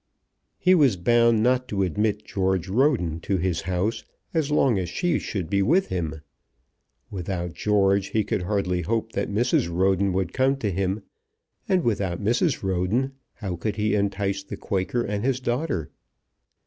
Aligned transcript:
He 0.57 0.73
was 0.73 0.97
bound 0.97 1.43
not 1.43 1.67
to 1.67 1.83
admit 1.83 2.25
George 2.25 2.67
Roden 2.69 3.19
to 3.19 3.37
his 3.37 3.61
house 3.61 4.03
as 4.33 4.49
long 4.49 4.79
as 4.79 4.89
she 4.89 5.19
should 5.19 5.47
be 5.47 5.61
with 5.61 5.89
him. 5.89 6.21
Without 7.11 7.53
George 7.53 8.07
he 8.07 8.23
could 8.23 8.41
hardly 8.41 8.81
hope 8.81 9.11
that 9.11 9.29
Mrs. 9.29 9.71
Roden 9.71 10.11
would 10.11 10.33
come 10.33 10.55
to 10.55 10.71
him, 10.71 11.03
and 11.69 11.83
without 11.83 12.19
Mrs. 12.19 12.63
Roden 12.63 13.11
how 13.35 13.55
could 13.55 13.75
he 13.75 13.93
entice 13.93 14.41
the 14.41 14.57
Quaker 14.57 15.03
and 15.03 15.23
his 15.23 15.39
daughter? 15.39 15.91